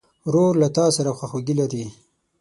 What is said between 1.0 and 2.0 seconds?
خواخوږي لري.